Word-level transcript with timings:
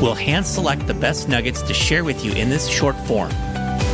We'll 0.00 0.14
hand 0.14 0.46
select 0.46 0.86
the 0.86 0.94
best 0.94 1.28
nuggets 1.28 1.60
to 1.62 1.74
share 1.74 2.04
with 2.04 2.24
you 2.24 2.32
in 2.32 2.48
this 2.50 2.68
short 2.68 2.96
form. 3.06 3.30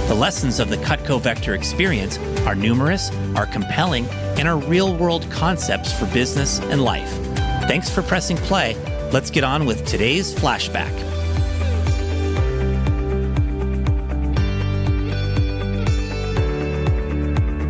The 0.06 0.14
lessons 0.14 0.60
of 0.60 0.68
the 0.68 0.76
Cutco 0.76 1.18
Vector 1.18 1.54
experience 1.54 2.18
are 2.46 2.54
numerous, 2.54 3.10
are 3.34 3.46
compelling, 3.46 4.06
and 4.38 4.46
are 4.46 4.58
real 4.58 4.94
world 4.94 5.26
concepts 5.30 5.98
for 5.98 6.04
business 6.12 6.60
and 6.60 6.82
life. 6.82 7.10
Thanks 7.68 7.88
for 7.88 8.02
pressing 8.02 8.36
play. 8.36 8.76
Let's 9.12 9.30
get 9.30 9.44
on 9.44 9.64
with 9.64 9.86
today's 9.86 10.34
flashback. 10.34 10.92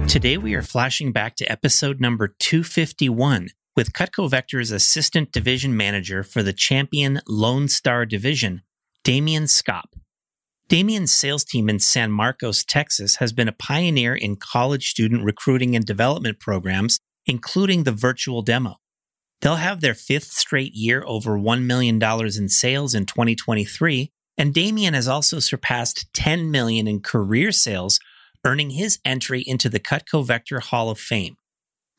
Today 0.09 0.38
we 0.38 0.54
are 0.54 0.62
flashing 0.62 1.12
back 1.12 1.37
to 1.37 1.45
episode 1.51 2.01
number 2.01 2.28
251 2.38 3.48
with 3.77 3.92
Cutco 3.92 4.30
Vector's 4.30 4.70
Assistant 4.70 5.33
Division 5.33 5.77
Manager 5.77 6.23
for 6.23 6.42
the 6.42 6.52
Champion 6.52 7.20
Lone 7.27 7.69
Star 7.69 8.06
Division, 8.06 8.62
Demian 9.05 9.48
Scopp. 9.48 9.95
Demian's 10.69 11.12
sales 11.12 11.45
team 11.45 11.68
in 11.68 11.79
San 11.79 12.10
Marcos, 12.10 12.65
Texas 12.65 13.16
has 13.16 13.32
been 13.32 13.48
a 13.48 13.52
pioneer 13.52 14.15
in 14.15 14.37
college 14.37 14.90
student 14.90 15.24
recruiting 15.24 15.74
and 15.76 15.85
development 15.85 16.40
programs, 16.40 17.01
including 17.26 17.82
the 17.82 17.93
virtual 17.93 18.43
demo. 18.43 18.76
They'll 19.40 19.57
have 19.57 19.80
their 19.80 19.95
fifth 19.95 20.32
straight 20.32 20.73
year 20.73 21.04
over 21.07 21.38
$1 21.38 21.65
million 21.65 22.02
in 22.02 22.48
sales 22.48 22.95
in 22.95 23.07
2023, 23.07 24.10
and 24.38 24.54
Demian 24.54 24.95
has 24.95 25.09
also 25.09 25.38
surpassed 25.38 26.07
10 26.15 26.51
million 26.51 26.87
in 26.87 27.01
career 27.01 27.52
sales, 27.52 27.98
earning 28.45 28.70
his 28.70 28.98
entry 29.04 29.43
into 29.46 29.68
the 29.68 29.80
Cutco 29.80 30.24
Vector 30.24 30.60
Hall 30.60 30.91
of 30.91 30.98
Fame. 30.98 31.37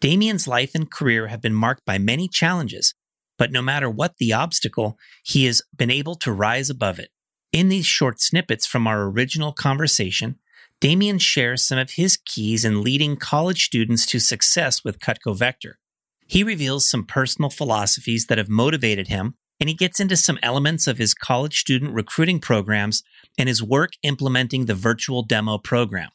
Demian's 0.05 0.47
life 0.47 0.75
and 0.75 0.91
career 0.91 1.29
have 1.29 1.41
been 1.41 1.55
marked 1.55 1.83
by 1.83 1.97
many 1.97 2.27
challenges, 2.27 2.93
but 3.39 3.51
no 3.51 3.59
matter 3.59 3.89
what 3.89 4.17
the 4.19 4.33
obstacle, 4.33 4.99
he 5.23 5.45
has 5.45 5.63
been 5.75 5.89
able 5.89 6.13
to 6.17 6.31
rise 6.31 6.69
above 6.69 6.99
it. 6.99 7.09
In 7.51 7.69
these 7.69 7.87
short 7.87 8.21
snippets 8.21 8.67
from 8.67 8.85
our 8.85 9.05
original 9.05 9.51
conversation, 9.51 10.35
Demian 10.79 11.19
shares 11.19 11.63
some 11.63 11.79
of 11.79 11.93
his 11.93 12.17
keys 12.23 12.63
in 12.63 12.83
leading 12.83 13.17
college 13.17 13.65
students 13.65 14.05
to 14.05 14.19
success 14.19 14.83
with 14.83 14.99
Cutco 14.99 15.35
Vector. 15.35 15.79
He 16.27 16.43
reveals 16.43 16.87
some 16.87 17.07
personal 17.07 17.49
philosophies 17.49 18.27
that 18.27 18.37
have 18.37 18.47
motivated 18.47 19.07
him, 19.07 19.33
and 19.59 19.69
he 19.69 19.75
gets 19.75 19.99
into 19.99 20.15
some 20.15 20.37
elements 20.43 20.85
of 20.85 20.99
his 20.99 21.15
college 21.15 21.59
student 21.59 21.95
recruiting 21.95 22.39
programs 22.39 23.01
and 23.39 23.49
his 23.49 23.63
work 23.63 23.93
implementing 24.03 24.65
the 24.65 24.75
virtual 24.75 25.23
demo 25.23 25.57
program. 25.57 26.09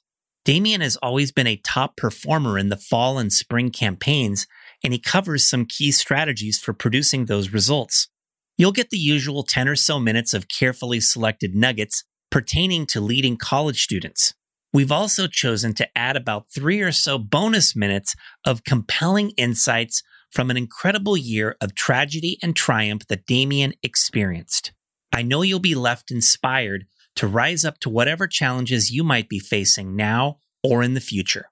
Demian 0.47 0.81
has 0.81 0.97
always 0.97 1.33
been 1.33 1.47
a 1.47 1.57
top 1.57 1.97
performer 1.97 2.59
in 2.59 2.69
the 2.71 2.77
fall 2.77 3.19
and 3.19 3.33
spring 3.33 3.71
campaigns, 3.71 4.47
and 4.83 4.93
he 4.93 4.99
covers 4.99 5.49
some 5.49 5.67
key 5.67 5.93
strategies 5.93 6.59
for 6.59 6.73
producing 6.73 7.27
those 7.27 7.53
results. 7.53 8.09
You'll 8.57 8.73
get 8.73 8.91
the 8.91 8.99
usual 8.99 9.43
10 9.43 9.69
or 9.69 9.77
so 9.77 9.99
minutes 9.99 10.33
of 10.33 10.49
carefully 10.49 11.01
selected 11.01 11.55
nuggets 11.55 12.05
pertaining 12.31 12.87
to 12.87 13.01
leading 13.01 13.37
college 13.37 13.83
students. 13.83 14.35
We've 14.73 14.93
also 14.93 15.27
chosen 15.27 15.75
to 15.75 15.89
add 15.99 16.17
about 16.17 16.51
three 16.55 16.81
or 16.81 16.93
so 16.93 17.19
bonus 17.19 17.75
minutes 17.75 18.15
of 18.47 18.65
compelling 18.65 19.31
insights 19.31 20.03
from 20.31 20.51
an 20.51 20.57
incredible 20.57 21.17
year 21.17 21.57
of 21.61 21.75
tragedy 21.75 22.39
and 22.43 22.55
triumph 22.55 23.07
that 23.09 23.27
Demian 23.27 23.73
experienced. 23.83 24.73
I 25.13 25.23
know 25.23 25.43
you'll 25.43 25.59
be 25.59 25.75
left 25.75 26.11
inspired 26.11 26.87
to 27.17 27.27
rise 27.27 27.65
up 27.65 27.79
to 27.81 27.91
whatever 27.91 28.27
challenges 28.27 28.91
you 28.91 29.05
might 29.05 29.29
be 29.29 29.39
facing 29.39 29.97
now 29.97 30.39
or 30.63 30.83
in 30.83 30.95
the 30.95 31.01
future. 31.01 31.47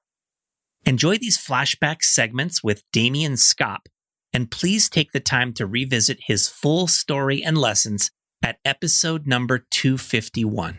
Enjoy 0.85 1.19
these 1.19 1.39
flashback 1.39 2.03
segments 2.03 2.63
with 2.63 2.85
Demian 2.93 3.39
Scopp, 3.39 3.89
and 4.33 4.51
please 4.51 4.89
take 4.89 5.13
the 5.13 5.21
time 5.21 5.53
to 5.55 5.67
revisit 5.67 6.19
his 6.27 6.49
full 6.49 6.87
story 6.87 7.43
and 7.43 7.59
lessons 7.59 8.11
at 8.43 8.59
episode 8.65 9.27
number 9.27 9.59
251. 9.71 10.79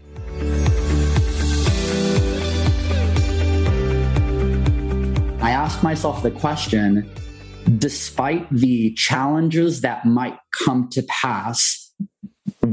I 5.41 5.51
asked 5.51 5.83
myself 5.83 6.23
the 6.23 6.31
question 6.31 7.09
despite 7.77 8.49
the 8.49 8.93
challenges 8.93 9.81
that 9.81 10.05
might 10.05 10.37
come 10.63 10.89
to 10.89 11.03
pass 11.03 11.93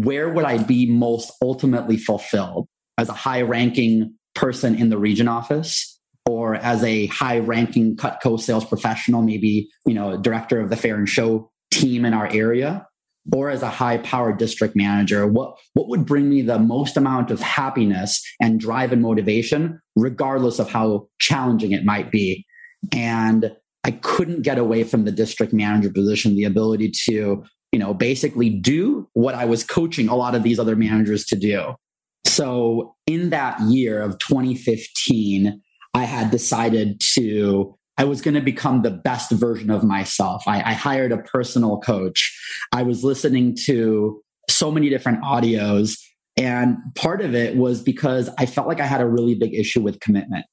where 0.06 0.28
would 0.28 0.44
I 0.44 0.62
be 0.62 0.88
most 0.88 1.32
ultimately 1.42 1.96
fulfilled 1.96 2.68
as 2.96 3.08
a 3.08 3.12
high 3.12 3.42
ranking 3.42 4.14
person 4.36 4.76
in 4.76 4.88
the 4.88 4.98
region 4.98 5.26
office 5.26 5.98
or 6.30 6.54
as 6.54 6.84
a 6.84 7.06
high 7.06 7.40
ranking 7.40 7.96
Cutco 7.96 8.38
sales 8.38 8.64
professional, 8.64 9.22
maybe, 9.22 9.68
you 9.84 9.94
know, 9.94 10.16
director 10.16 10.60
of 10.60 10.70
the 10.70 10.76
fair 10.76 10.94
and 10.94 11.08
show 11.08 11.50
team 11.72 12.04
in 12.04 12.14
our 12.14 12.28
area 12.28 12.86
or 13.32 13.50
as 13.50 13.62
a 13.62 13.68
high 13.68 13.98
powered 13.98 14.38
district 14.38 14.76
manager? 14.76 15.26
What 15.26 15.58
what 15.74 15.88
would 15.88 16.06
bring 16.06 16.30
me 16.30 16.40
the 16.42 16.60
most 16.60 16.96
amount 16.96 17.32
of 17.32 17.40
happiness 17.40 18.22
and 18.40 18.60
drive 18.60 18.92
and 18.92 19.02
motivation 19.02 19.80
regardless 19.96 20.60
of 20.60 20.70
how 20.70 21.08
challenging 21.18 21.72
it 21.72 21.84
might 21.84 22.12
be? 22.12 22.46
And 22.94 23.50
i 23.82 23.92
couldn't 23.92 24.42
get 24.42 24.58
away 24.58 24.82
from 24.82 25.04
the 25.04 25.12
district 25.12 25.52
manager 25.52 25.90
position 25.90 26.34
the 26.34 26.44
ability 26.44 26.90
to 27.06 27.44
you 27.72 27.78
know, 27.78 27.94
basically 27.94 28.48
do 28.50 29.08
what 29.12 29.34
I 29.34 29.44
was 29.44 29.64
coaching 29.64 30.08
a 30.08 30.16
lot 30.16 30.34
of 30.34 30.42
these 30.42 30.58
other 30.58 30.76
managers 30.76 31.24
to 31.26 31.36
do. 31.36 31.74
So 32.24 32.94
in 33.06 33.30
that 33.30 33.60
year 33.60 34.02
of 34.02 34.18
2015, 34.18 35.60
I 35.94 36.04
had 36.04 36.30
decided 36.30 37.00
to, 37.14 37.74
I 37.96 38.04
was 38.04 38.20
going 38.20 38.34
to 38.34 38.40
become 38.40 38.82
the 38.82 38.90
best 38.90 39.30
version 39.30 39.70
of 39.70 39.84
myself. 39.84 40.44
I, 40.46 40.58
I 40.60 40.72
hired 40.72 41.12
a 41.12 41.18
personal 41.18 41.78
coach. 41.80 42.38
I 42.72 42.82
was 42.82 43.04
listening 43.04 43.56
to 43.64 44.22
so 44.50 44.70
many 44.70 44.88
different 44.88 45.22
audios. 45.22 45.98
And 46.36 46.76
part 46.94 47.22
of 47.22 47.34
it 47.34 47.56
was 47.56 47.80
because 47.80 48.28
I 48.38 48.46
felt 48.46 48.68
like 48.68 48.80
I 48.80 48.86
had 48.86 49.00
a 49.00 49.06
really 49.06 49.34
big 49.34 49.54
issue 49.54 49.80
with 49.80 50.00
commitment, 50.00 50.46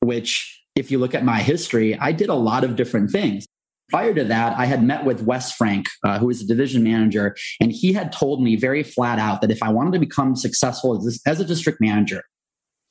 which 0.00 0.62
if 0.76 0.90
you 0.90 0.98
look 0.98 1.14
at 1.14 1.24
my 1.24 1.40
history, 1.40 1.96
I 1.98 2.12
did 2.12 2.28
a 2.28 2.34
lot 2.34 2.64
of 2.64 2.76
different 2.76 3.10
things 3.10 3.46
prior 3.88 4.14
to 4.14 4.24
that, 4.24 4.58
I 4.58 4.66
had 4.66 4.82
met 4.82 5.04
with 5.04 5.22
Wes 5.22 5.52
Frank, 5.52 5.86
uh, 6.04 6.18
who 6.18 6.30
is 6.30 6.42
a 6.42 6.46
division 6.46 6.82
manager, 6.82 7.36
and 7.60 7.72
he 7.72 7.92
had 7.92 8.12
told 8.12 8.42
me 8.42 8.56
very 8.56 8.82
flat 8.82 9.18
out 9.18 9.40
that 9.40 9.50
if 9.50 9.62
I 9.62 9.70
wanted 9.70 9.92
to 9.92 9.98
become 9.98 10.36
successful 10.36 10.96
as, 10.96 11.20
as 11.26 11.40
a 11.40 11.44
district 11.44 11.80
manager, 11.80 12.22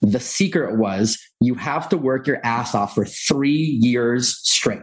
the 0.01 0.19
secret 0.19 0.77
was 0.77 1.19
you 1.39 1.55
have 1.55 1.87
to 1.89 1.97
work 1.97 2.27
your 2.27 2.39
ass 2.43 2.73
off 2.73 2.95
for 2.95 3.05
three 3.05 3.79
years 3.81 4.39
straight. 4.43 4.81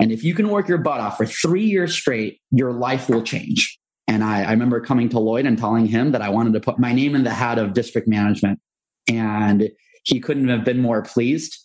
And 0.00 0.12
if 0.12 0.24
you 0.24 0.34
can 0.34 0.48
work 0.48 0.68
your 0.68 0.78
butt 0.78 1.00
off 1.00 1.16
for 1.16 1.26
three 1.26 1.64
years 1.64 1.92
straight, 1.92 2.40
your 2.50 2.72
life 2.72 3.08
will 3.08 3.22
change. 3.22 3.78
And 4.06 4.24
I, 4.24 4.44
I 4.44 4.50
remember 4.52 4.80
coming 4.80 5.08
to 5.10 5.18
Lloyd 5.18 5.44
and 5.44 5.58
telling 5.58 5.86
him 5.86 6.12
that 6.12 6.22
I 6.22 6.30
wanted 6.30 6.54
to 6.54 6.60
put 6.60 6.78
my 6.78 6.92
name 6.92 7.14
in 7.14 7.24
the 7.24 7.30
hat 7.30 7.58
of 7.58 7.74
district 7.74 8.08
management. 8.08 8.60
And 9.08 9.70
he 10.04 10.20
couldn't 10.20 10.48
have 10.48 10.64
been 10.64 10.80
more 10.80 11.02
pleased. 11.02 11.58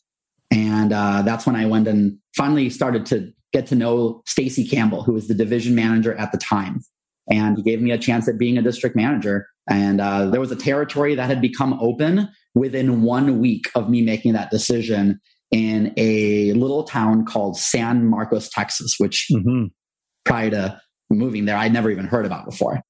And 0.52 0.91
uh, 0.91 1.22
that's 1.22 1.46
when 1.46 1.56
I 1.56 1.66
went 1.66 1.88
and 1.88 2.18
finally 2.35 2.69
started 2.69 3.06
to 3.07 3.31
get 3.53 3.68
to 3.68 3.75
know 3.75 4.22
Stacy 4.25 4.68
Campbell, 4.68 5.03
who 5.03 5.14
was 5.14 5.28
the 5.28 5.34
division 5.34 5.75
manager 5.75 6.16
at 6.16 6.31
the 6.31 6.38
time. 6.38 6.81
And 7.30 7.58
he 7.58 7.64
gave 7.64 7.81
me 7.81 7.91
a 7.91 7.97
chance 7.97 8.28
at 8.28 8.38
being 8.38 8.58
a 8.58 8.62
district 8.62 8.96
manager. 8.96 9.47
And 9.70 10.02
uh, 10.02 10.26
there 10.26 10.41
was 10.41 10.52
a 10.52 10.58
territory 10.58 11.16
that 11.16 11.28
had 11.28 11.40
become 11.40 11.73
open 11.79 12.28
within 12.53 13.03
one 13.03 13.40
week 13.40 13.70
of 13.76 13.90
me 13.90 14.02
making 14.02 14.34
that 14.34 14.52
decision 14.52 15.22
in 15.52 15.94
a 15.97 16.52
little 16.53 16.84
town 16.84 17.26
called 17.26 17.58
San 17.58 18.08
Marcos, 18.08 18.50
Texas, 18.50 18.96
which 18.97 19.28
mm-hmm. 19.32 19.67
prior 20.26 20.49
to 20.49 20.82
moving 21.09 21.46
there, 21.46 21.56
I'd 21.56 21.72
never 21.72 21.91
even 21.91 22.06
heard 22.06 22.26
about 22.26 22.46
before. 22.46 22.82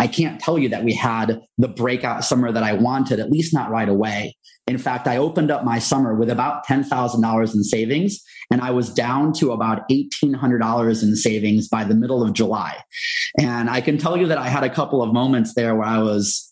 I 0.00 0.06
can't 0.06 0.40
tell 0.40 0.58
you 0.58 0.70
that 0.70 0.82
we 0.82 0.94
had 0.94 1.42
the 1.58 1.68
breakout 1.68 2.24
summer 2.24 2.50
that 2.50 2.62
I 2.62 2.72
wanted, 2.72 3.20
at 3.20 3.30
least 3.30 3.52
not 3.52 3.70
right 3.70 3.88
away. 3.88 4.34
In 4.66 4.78
fact, 4.78 5.06
I 5.06 5.18
opened 5.18 5.50
up 5.50 5.62
my 5.62 5.78
summer 5.78 6.14
with 6.14 6.30
about 6.30 6.64
$10,000 6.66 7.54
in 7.54 7.62
savings, 7.62 8.18
and 8.50 8.62
I 8.62 8.70
was 8.70 8.88
down 8.88 9.34
to 9.34 9.52
about 9.52 9.86
$1,800 9.90 11.02
in 11.02 11.16
savings 11.16 11.68
by 11.68 11.84
the 11.84 11.94
middle 11.94 12.22
of 12.22 12.32
July. 12.32 12.82
And 13.38 13.68
I 13.68 13.82
can 13.82 13.98
tell 13.98 14.16
you 14.16 14.26
that 14.28 14.38
I 14.38 14.48
had 14.48 14.64
a 14.64 14.70
couple 14.70 15.02
of 15.02 15.12
moments 15.12 15.52
there 15.52 15.74
where 15.74 15.86
I 15.86 15.98
was, 15.98 16.50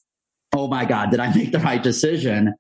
oh 0.55 0.69
my 0.69 0.85
God, 0.85 1.11
did 1.11 1.21
I 1.21 1.35
make 1.35 1.51
the 1.51 1.59
right 1.59 1.83
decision? 1.83 2.53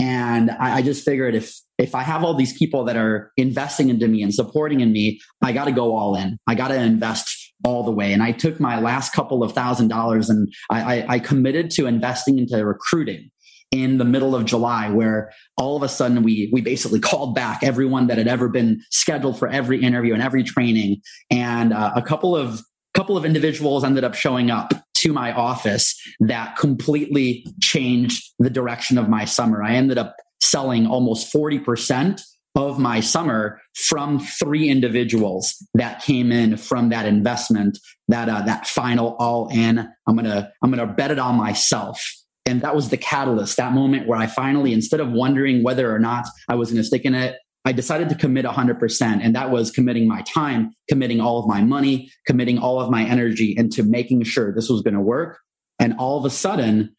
And 0.00 0.50
I, 0.50 0.78
I 0.78 0.82
just 0.82 1.04
figured 1.04 1.36
if 1.36 1.56
if 1.78 1.94
I 1.94 2.02
have 2.02 2.24
all 2.24 2.34
these 2.34 2.56
people 2.58 2.84
that 2.86 2.96
are 2.96 3.30
investing 3.36 3.90
into 3.90 4.08
me 4.08 4.22
and 4.22 4.34
supporting 4.34 4.80
in 4.80 4.90
me, 4.90 5.20
I 5.40 5.52
got 5.52 5.66
to 5.66 5.72
go 5.72 5.96
all 5.96 6.16
in. 6.16 6.38
I 6.48 6.56
got 6.56 6.68
to 6.68 6.80
invest 6.80 7.41
all 7.64 7.84
the 7.84 7.90
way. 7.90 8.12
And 8.12 8.22
I 8.22 8.32
took 8.32 8.58
my 8.60 8.80
last 8.80 9.12
couple 9.12 9.42
of 9.42 9.52
thousand 9.52 9.88
dollars 9.88 10.28
and 10.28 10.52
I, 10.70 10.80
I, 10.80 11.06
I 11.14 11.18
committed 11.18 11.70
to 11.72 11.86
investing 11.86 12.38
into 12.38 12.64
recruiting 12.64 13.30
in 13.70 13.96
the 13.96 14.04
middle 14.04 14.36
of 14.36 14.44
July, 14.44 14.90
where 14.90 15.32
all 15.56 15.76
of 15.76 15.82
a 15.82 15.88
sudden 15.88 16.22
we 16.22 16.50
we 16.52 16.60
basically 16.60 17.00
called 17.00 17.34
back 17.34 17.62
everyone 17.62 18.06
that 18.08 18.18
had 18.18 18.28
ever 18.28 18.48
been 18.48 18.82
scheduled 18.90 19.38
for 19.38 19.48
every 19.48 19.82
interview 19.82 20.12
and 20.12 20.22
every 20.22 20.44
training, 20.44 21.00
and 21.30 21.72
uh, 21.72 21.92
a 21.96 22.02
couple 22.02 22.36
of 22.36 22.62
couple 22.92 23.16
of 23.16 23.24
individuals 23.24 23.82
ended 23.82 24.04
up 24.04 24.14
showing 24.14 24.50
up 24.50 24.74
to 24.94 25.12
my 25.12 25.32
office 25.32 25.98
that 26.20 26.54
completely 26.58 27.46
changed 27.62 28.22
the 28.38 28.50
direction 28.50 28.98
of 28.98 29.08
my 29.08 29.24
summer. 29.24 29.62
I 29.62 29.72
ended 29.72 29.96
up 29.96 30.16
selling 30.42 30.86
almost 30.86 31.32
forty 31.32 31.58
percent 31.58 32.20
of 32.54 32.78
my 32.78 33.00
summer 33.00 33.60
from 33.74 34.18
three 34.18 34.68
individuals 34.68 35.66
that 35.74 36.02
came 36.02 36.30
in 36.30 36.56
from 36.56 36.90
that 36.90 37.06
investment 37.06 37.78
that 38.08 38.28
uh, 38.28 38.42
that 38.42 38.66
final 38.66 39.16
all 39.18 39.48
in. 39.48 39.78
I'm 40.06 40.16
gonna 40.16 40.52
i'm 40.62 40.70
gonna 40.70 40.86
bet 40.86 41.10
it 41.10 41.18
on 41.18 41.36
myself. 41.36 42.02
And 42.44 42.60
that 42.62 42.74
was 42.74 42.90
the 42.90 42.96
catalyst 42.96 43.56
that 43.56 43.72
moment 43.72 44.06
where 44.08 44.18
i 44.18 44.26
finally 44.26 44.72
instead 44.72 45.00
of 45.00 45.10
wondering 45.10 45.62
whether 45.62 45.94
or 45.94 45.98
not 45.98 46.26
i 46.48 46.54
was 46.54 46.70
gonna 46.70 46.82
stick 46.82 47.04
in 47.04 47.14
it 47.14 47.36
i 47.64 47.72
decided 47.72 48.08
to 48.08 48.16
commit 48.16 48.44
100% 48.44 49.20
and 49.22 49.36
that 49.36 49.50
was 49.50 49.70
committing 49.70 50.08
my 50.08 50.22
time 50.22 50.74
committing 50.88 51.20
all 51.20 51.38
of 51.38 51.46
my 51.46 51.62
money 51.62 52.10
committing 52.26 52.58
all 52.58 52.80
of 52.80 52.90
my 52.90 53.04
energy 53.04 53.54
into 53.56 53.84
making 53.84 54.24
sure 54.24 54.52
this 54.52 54.68
was 54.68 54.82
gonna 54.82 55.00
work. 55.00 55.38
And 55.78 55.94
all 55.98 56.18
of 56.18 56.24
a 56.24 56.30
sudden 56.30 56.94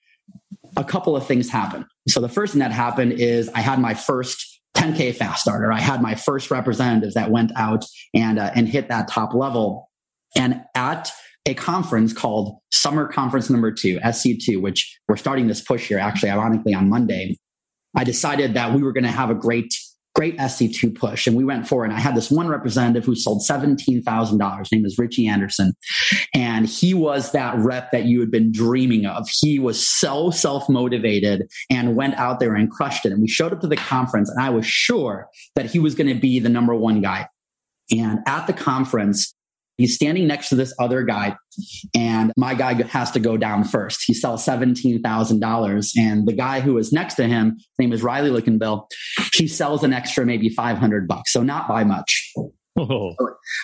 a 0.76 0.84
couple 0.84 1.16
of 1.16 1.28
things 1.28 1.50
happened. 1.50 1.86
So 2.08 2.20
the 2.20 2.30
first 2.30 2.54
thing 2.54 2.60
that 2.60 2.72
happened 2.72 3.14
is 3.14 3.50
i 3.50 3.60
had 3.60 3.80
my 3.80 3.94
first 3.94 4.53
10K 4.76 5.16
fast 5.16 5.42
starter. 5.42 5.72
I 5.72 5.80
had 5.80 6.02
my 6.02 6.16
first 6.16 6.52
representatives 6.52 7.14
that 7.14 7.32
went 7.32 7.52
out 7.56 7.86
and, 8.14 8.40
uh, 8.40 8.52
and 8.56 8.68
hit 8.68 8.90
that 8.90 9.08
top 9.08 9.34
level. 9.34 9.90
And 10.36 10.62
at 10.76 11.12
a 11.46 11.54
conference 11.54 12.14
called 12.14 12.58
Summer 12.72 13.08
Conference 13.08 13.50
Number 13.50 13.72
Two, 13.72 14.00
SC2, 14.00 14.62
which 14.62 15.00
we're 15.08 15.18
starting 15.18 15.48
this 15.48 15.62
push 15.62 15.88
here 15.88 16.00
actually, 16.00 16.30
ironically, 16.30 16.74
on 16.74 16.90
Monday, 16.90 17.38
I 17.96 18.04
decided 18.04 18.54
that 18.56 18.74
we 18.74 18.82
were 18.82 18.94
going 18.94 19.04
to 19.04 19.12
have 19.12 19.30
a 19.30 19.36
great 19.36 19.74
great 20.16 20.38
SC2 20.38 20.96
push. 20.96 21.28
And 21.28 21.36
we 21.36 21.44
went 21.44 21.68
for 21.68 21.84
it. 21.84 21.90
And 21.90 21.98
I 21.98 22.00
had 22.00 22.16
this 22.16 22.30
one 22.30 22.48
representative 22.48 23.06
who 23.06 23.16
sold 23.16 23.42
$17,000. 23.48 24.60
His 24.60 24.72
name 24.72 24.86
is 24.86 24.98
Richie 24.98 25.28
Anderson. 25.28 25.74
And 26.34 26.68
he 26.68 26.94
was 26.94 27.32
that 27.32 27.58
rep 27.58 27.92
that 27.92 28.06
you 28.06 28.20
had 28.20 28.32
been 28.32 28.52
dreaming 28.52 29.06
of. 29.06 29.28
He 29.30 29.60
was 29.60 29.86
so 29.86 30.30
self 30.30 30.70
motivated 30.70 31.50
and 31.70 31.96
went 31.96 32.16
out 32.16 32.40
there 32.40 32.56
and 32.56 32.70
crushed 32.70 33.06
it. 33.06 33.12
And 33.12 33.22
we 33.22 33.28
showed 33.28 33.54
up 33.54 33.62
to 33.62 33.68
the 33.68 33.76
conference 33.76 34.30
and 34.30 34.42
I 34.42 34.50
was 34.50 34.66
sure 34.66 35.30
that 35.56 35.66
he 35.66 35.80
was 35.80 35.96
going 35.96 36.14
to 36.14 36.20
be 36.20 36.40
the 36.40 36.50
number 36.50 36.76
one 36.76 37.02
guy. 37.02 37.28
And 37.92 38.20
at 38.28 38.48
the 38.48 38.54
conference, 38.54 39.34
He's 39.84 39.96
standing 39.96 40.28
next 40.28 40.48
to 40.48 40.56
this 40.56 40.74
other 40.80 41.04
guy, 41.04 41.36
and 41.94 42.32
my 42.38 42.54
guy 42.54 42.82
has 42.84 43.12
to 43.12 43.20
go 43.20 43.36
down 43.36 43.66
first. 43.66 44.04
He 44.06 44.14
sells 44.14 44.46
$17,000. 44.46 45.98
And 45.98 46.26
the 46.26 46.32
guy 46.32 46.62
who 46.62 46.78
is 46.78 46.94
next 46.94 47.16
to 47.16 47.28
him, 47.28 47.58
his 47.58 47.68
name 47.78 47.92
is 47.92 48.02
Riley 48.02 48.30
Lickenbill, 48.30 48.86
he 49.34 49.46
sells 49.46 49.84
an 49.84 49.92
extra 49.92 50.26
maybe 50.26 50.48
500 50.48 51.06
bucks. 51.06 51.34
So 51.34 51.44
not 51.44 51.68
by 51.68 51.84
much. 51.84 52.32
Oh. 52.80 53.14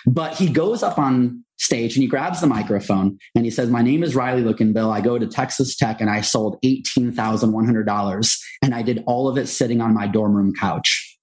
But 0.06 0.36
he 0.36 0.50
goes 0.50 0.84
up 0.84 1.00
on 1.00 1.46
stage 1.56 1.96
and 1.96 2.04
he 2.04 2.10
grabs 2.10 2.42
the 2.42 2.48
microphone 2.48 3.18
and 3.34 3.46
he 3.46 3.50
says, 3.50 3.70
My 3.70 3.82
name 3.82 4.04
is 4.04 4.14
Riley 4.14 4.44
Lickenbill. 4.44 4.92
I 4.92 5.00
go 5.00 5.18
to 5.18 5.26
Texas 5.26 5.78
Tech 5.78 6.02
and 6.02 6.10
I 6.10 6.20
sold 6.20 6.58
$18,100. 6.66 8.40
And 8.62 8.76
I 8.76 8.82
did 8.82 9.06
all 9.08 9.30
of 9.30 9.38
it 9.38 9.48
sitting 9.48 9.80
on 9.80 9.94
my 9.94 10.06
dorm 10.06 10.36
room 10.36 10.54
couch. 10.54 11.18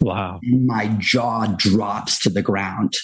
Wow. 0.00 0.40
My 0.42 0.88
jaw 0.98 1.46
drops 1.56 2.18
to 2.22 2.30
the 2.30 2.42
ground. 2.42 2.94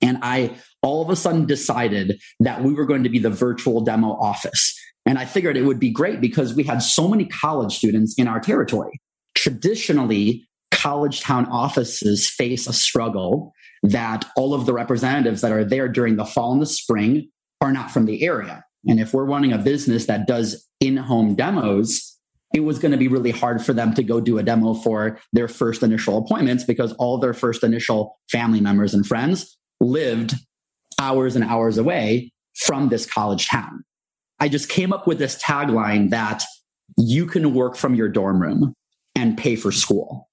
And 0.00 0.18
I 0.22 0.56
all 0.82 1.02
of 1.02 1.10
a 1.10 1.16
sudden 1.16 1.46
decided 1.46 2.20
that 2.40 2.62
we 2.62 2.72
were 2.72 2.86
going 2.86 3.02
to 3.02 3.08
be 3.08 3.18
the 3.18 3.30
virtual 3.30 3.80
demo 3.80 4.12
office. 4.12 4.78
And 5.06 5.18
I 5.18 5.24
figured 5.24 5.56
it 5.56 5.64
would 5.64 5.80
be 5.80 5.90
great 5.90 6.20
because 6.20 6.54
we 6.54 6.64
had 6.64 6.78
so 6.78 7.08
many 7.08 7.24
college 7.24 7.76
students 7.76 8.14
in 8.18 8.28
our 8.28 8.40
territory. 8.40 9.00
Traditionally, 9.34 10.46
college 10.70 11.22
town 11.22 11.46
offices 11.46 12.28
face 12.28 12.66
a 12.66 12.72
struggle 12.72 13.52
that 13.82 14.26
all 14.36 14.54
of 14.54 14.66
the 14.66 14.72
representatives 14.72 15.40
that 15.40 15.52
are 15.52 15.64
there 15.64 15.88
during 15.88 16.16
the 16.16 16.24
fall 16.24 16.52
and 16.52 16.60
the 16.60 16.66
spring 16.66 17.28
are 17.60 17.72
not 17.72 17.90
from 17.90 18.04
the 18.04 18.22
area. 18.22 18.64
And 18.86 19.00
if 19.00 19.12
we're 19.12 19.24
running 19.24 19.52
a 19.52 19.58
business 19.58 20.06
that 20.06 20.26
does 20.26 20.68
in 20.80 20.96
home 20.96 21.34
demos, 21.34 22.16
it 22.54 22.60
was 22.60 22.78
going 22.78 22.92
to 22.92 22.98
be 22.98 23.08
really 23.08 23.30
hard 23.30 23.62
for 23.62 23.72
them 23.72 23.94
to 23.94 24.02
go 24.02 24.20
do 24.20 24.38
a 24.38 24.42
demo 24.42 24.74
for 24.74 25.18
their 25.32 25.48
first 25.48 25.82
initial 25.82 26.18
appointments 26.18 26.64
because 26.64 26.92
all 26.94 27.18
their 27.18 27.34
first 27.34 27.62
initial 27.62 28.18
family 28.30 28.60
members 28.60 28.94
and 28.94 29.06
friends 29.06 29.58
lived 29.80 30.34
hours 30.98 31.36
and 31.36 31.44
hours 31.44 31.78
away 31.78 32.32
from 32.56 32.88
this 32.88 33.06
college 33.06 33.48
town. 33.48 33.84
I 34.40 34.48
just 34.48 34.68
came 34.68 34.92
up 34.92 35.06
with 35.06 35.18
this 35.18 35.40
tagline 35.42 36.10
that 36.10 36.44
you 36.96 37.26
can 37.26 37.54
work 37.54 37.76
from 37.76 37.94
your 37.94 38.08
dorm 38.08 38.40
room 38.40 38.74
and 39.14 39.36
pay 39.36 39.56
for 39.56 39.72
school. 39.72 40.28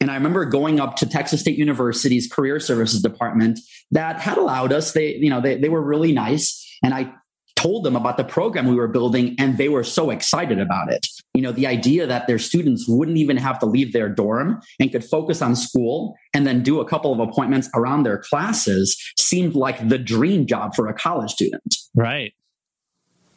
And 0.00 0.10
I 0.10 0.14
remember 0.14 0.44
going 0.44 0.78
up 0.78 0.96
to 0.96 1.06
Texas 1.06 1.40
State 1.40 1.58
University's 1.58 2.30
career 2.30 2.60
services 2.60 3.02
department 3.02 3.58
that 3.90 4.20
had 4.20 4.38
allowed 4.38 4.72
us, 4.72 4.92
they, 4.92 5.16
you 5.16 5.28
know, 5.28 5.40
they, 5.40 5.56
they 5.56 5.68
were 5.68 5.82
really 5.82 6.12
nice. 6.12 6.64
And 6.84 6.94
I 6.94 7.12
told 7.58 7.82
them 7.84 7.96
about 7.96 8.16
the 8.16 8.24
program 8.24 8.68
we 8.68 8.76
were 8.76 8.86
building 8.86 9.34
and 9.36 9.58
they 9.58 9.68
were 9.68 9.82
so 9.82 10.10
excited 10.10 10.60
about 10.60 10.92
it. 10.92 11.04
You 11.34 11.42
know, 11.42 11.50
the 11.50 11.66
idea 11.66 12.06
that 12.06 12.28
their 12.28 12.38
students 12.38 12.86
wouldn't 12.86 13.18
even 13.18 13.36
have 13.36 13.58
to 13.58 13.66
leave 13.66 13.92
their 13.92 14.08
dorm 14.08 14.60
and 14.78 14.92
could 14.92 15.04
focus 15.04 15.42
on 15.42 15.56
school 15.56 16.14
and 16.32 16.46
then 16.46 16.62
do 16.62 16.78
a 16.80 16.88
couple 16.88 17.12
of 17.12 17.18
appointments 17.18 17.68
around 17.74 18.04
their 18.04 18.18
classes 18.18 18.96
seemed 19.18 19.56
like 19.56 19.88
the 19.88 19.98
dream 19.98 20.46
job 20.46 20.76
for 20.76 20.86
a 20.86 20.94
college 20.94 21.32
student. 21.32 21.74
Right. 21.96 22.32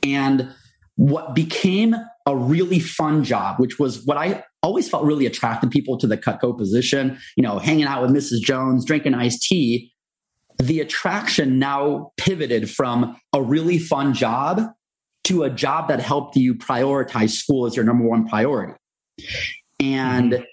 And 0.04 0.50
what 0.98 1.34
became 1.34 1.96
a 2.28 2.36
really 2.36 2.80
fun 2.80 3.24
job, 3.24 3.60
which 3.60 3.80
was 3.80 4.06
what 4.06 4.18
I 4.18 4.44
always 4.62 4.88
felt 4.88 5.04
really 5.04 5.26
attracted 5.26 5.72
people 5.72 5.98
to 5.98 6.06
the 6.06 6.18
Cutco 6.18 6.56
position, 6.56 7.18
you 7.36 7.42
know, 7.42 7.58
hanging 7.58 7.86
out 7.86 8.04
with 8.04 8.12
Mrs. 8.12 8.40
Jones, 8.40 8.86
drinking 8.86 9.16
iced 9.16 9.42
tea, 9.42 9.92
the 10.62 10.80
attraction 10.80 11.58
now 11.60 12.12
pivoted 12.18 12.70
from 12.70 13.18
a 13.34 13.42
really 13.42 13.80
fun 13.80 14.14
job 14.14 14.62
to 15.24 15.44
a 15.44 15.50
job 15.50 15.88
that 15.88 16.00
helped 16.00 16.36
you 16.36 16.54
prioritize 16.56 17.32
school 17.32 17.66
as 17.66 17.76
your 17.76 17.86
number 17.86 18.06
one 18.06 18.28
priority. 18.28 18.74
And 19.80 20.46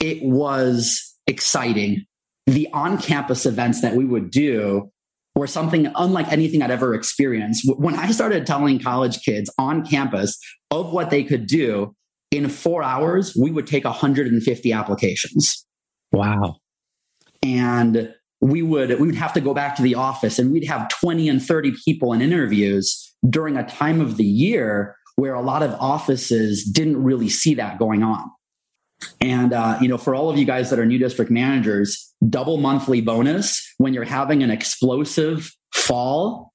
it 0.00 0.22
was 0.22 1.14
exciting. 1.26 2.04
The 2.46 2.68
on 2.72 2.98
campus 2.98 3.46
events 3.46 3.80
that 3.80 3.94
we 3.94 4.04
would 4.04 4.30
do 4.30 4.90
were 5.34 5.46
something 5.46 5.90
unlike 5.96 6.30
anything 6.30 6.62
I'd 6.62 6.70
ever 6.70 6.94
experienced. 6.94 7.64
When 7.78 7.94
I 7.94 8.10
started 8.10 8.46
telling 8.46 8.78
college 8.78 9.22
kids 9.22 9.50
on 9.58 9.84
campus 9.84 10.38
of 10.70 10.92
what 10.92 11.10
they 11.10 11.24
could 11.24 11.46
do, 11.46 11.94
in 12.30 12.48
four 12.48 12.82
hours, 12.82 13.36
we 13.36 13.50
would 13.52 13.66
take 13.66 13.84
150 13.84 14.72
applications. 14.72 15.64
Wow. 16.12 16.56
And 17.42 18.12
we 18.44 18.60
would 18.60 18.90
we 19.00 19.06
would 19.06 19.14
have 19.14 19.32
to 19.32 19.40
go 19.40 19.54
back 19.54 19.74
to 19.74 19.82
the 19.82 19.94
office 19.94 20.38
and 20.38 20.52
we'd 20.52 20.66
have 20.66 20.90
20 20.90 21.30
and 21.30 21.42
30 21.42 21.72
people 21.82 22.12
in 22.12 22.20
interviews 22.20 23.14
during 23.28 23.56
a 23.56 23.66
time 23.66 24.02
of 24.02 24.18
the 24.18 24.24
year 24.24 24.96
where 25.16 25.32
a 25.32 25.40
lot 25.40 25.62
of 25.62 25.70
offices 25.80 26.62
didn't 26.62 27.02
really 27.02 27.30
see 27.30 27.54
that 27.54 27.78
going 27.78 28.02
on. 28.02 28.30
And 29.18 29.54
uh, 29.54 29.78
you 29.80 29.88
know 29.88 29.96
for 29.96 30.14
all 30.14 30.28
of 30.28 30.36
you 30.36 30.44
guys 30.44 30.68
that 30.68 30.78
are 30.78 30.84
new 30.84 30.98
district 30.98 31.30
managers 31.30 32.12
double 32.28 32.58
monthly 32.58 33.00
bonus 33.00 33.66
when 33.78 33.94
you're 33.94 34.04
having 34.04 34.42
an 34.42 34.50
explosive 34.50 35.50
fall 35.72 36.52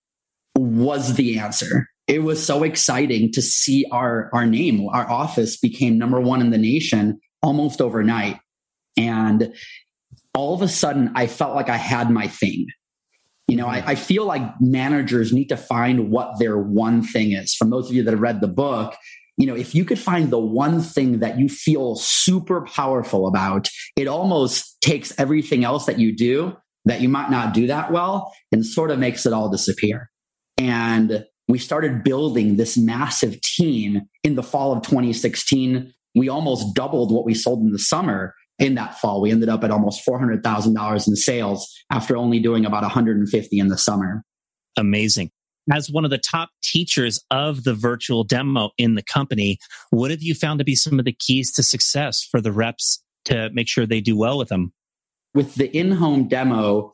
was 0.55 1.15
the 1.15 1.39
answer. 1.39 1.87
It 2.07 2.21
was 2.21 2.43
so 2.43 2.61
exciting 2.61 3.31
to 3.31 3.41
see 3.41 3.85
our 3.91 4.29
our 4.31 4.45
name 4.45 4.87
our 4.89 5.09
office 5.09 5.57
became 5.57 5.97
number 5.97 6.21
one 6.21 6.39
in 6.39 6.51
the 6.51 6.59
nation 6.59 7.19
almost 7.41 7.81
overnight. 7.81 8.37
And 8.95 9.53
all 10.39 10.53
of 10.53 10.61
a 10.61 10.69
sudden 10.69 11.11
I 11.15 11.27
felt 11.27 11.53
like 11.53 11.67
I 11.67 11.75
had 11.75 12.09
my 12.09 12.29
thing. 12.29 12.67
You 13.49 13.57
know, 13.57 13.67
I, 13.67 13.83
I, 13.85 13.95
feel 13.95 14.25
like 14.25 14.43
managers 14.61 15.33
need 15.33 15.49
to 15.49 15.57
find 15.57 16.11
what 16.11 16.39
their 16.39 16.57
one 16.57 17.01
thing 17.01 17.33
is. 17.33 17.55
From 17.55 17.71
those 17.71 17.89
of 17.89 17.95
you 17.95 18.03
that 18.03 18.11
have 18.11 18.21
read 18.21 18.39
the 18.39 18.47
book, 18.47 18.95
you 19.37 19.47
know, 19.47 19.55
if 19.55 19.75
you 19.75 19.83
could 19.83 19.99
find 19.99 20.29
the 20.29 20.39
one 20.39 20.81
thing 20.81 21.19
that 21.19 21.37
you 21.37 21.49
feel 21.49 21.95
super 21.95 22.61
powerful 22.61 23.27
about, 23.27 23.67
it 23.97 24.07
almost 24.07 24.79
takes 24.81 25.11
everything 25.19 25.65
else 25.65 25.87
that 25.87 25.99
you 25.99 26.15
do 26.15 26.55
that 26.85 27.01
you 27.01 27.09
might 27.09 27.31
not 27.31 27.53
do 27.53 27.67
that 27.67 27.91
well 27.91 28.31
and 28.53 28.65
sort 28.65 28.91
of 28.91 28.99
makes 28.99 29.25
it 29.25 29.33
all 29.33 29.49
disappear. 29.49 30.09
And 30.57 31.25
we 31.49 31.57
started 31.57 32.03
building 32.03 32.55
this 32.55 32.77
massive 32.77 33.41
team 33.41 34.03
in 34.23 34.35
the 34.35 34.43
fall 34.43 34.71
of 34.71 34.83
2016. 34.83 35.91
We 36.15 36.29
almost 36.29 36.75
doubled 36.75 37.11
what 37.11 37.25
we 37.25 37.33
sold 37.33 37.61
in 37.61 37.71
the 37.71 37.79
summer 37.79 38.35
in 38.59 38.75
that 38.75 38.99
fall. 38.99 39.21
We 39.21 39.31
ended 39.31 39.49
up 39.49 39.63
at 39.63 39.71
almost 39.71 40.05
$400,000 40.05 41.07
in 41.07 41.15
sales 41.15 41.73
after 41.91 42.17
only 42.17 42.39
doing 42.39 42.65
about 42.65 42.83
150 42.83 43.59
in 43.59 43.67
the 43.67 43.77
summer. 43.77 44.23
Amazing. 44.77 45.31
As 45.71 45.89
one 45.89 46.03
of 46.03 46.11
the 46.11 46.17
top 46.17 46.49
teachers 46.63 47.23
of 47.29 47.63
the 47.63 47.73
virtual 47.73 48.23
demo 48.23 48.71
in 48.77 48.95
the 48.95 49.03
company, 49.03 49.59
what 49.91 50.11
have 50.11 50.21
you 50.21 50.33
found 50.33 50.59
to 50.59 50.65
be 50.65 50.75
some 50.75 50.99
of 50.99 51.05
the 51.05 51.11
keys 51.11 51.51
to 51.53 51.63
success 51.63 52.23
for 52.23 52.41
the 52.41 52.51
reps 52.51 53.03
to 53.25 53.49
make 53.53 53.67
sure 53.67 53.85
they 53.85 54.01
do 54.01 54.17
well 54.17 54.37
with 54.37 54.49
them? 54.49 54.73
With 55.35 55.55
the 55.55 55.75
in 55.77 55.91
home 55.91 56.27
demo, 56.27 56.93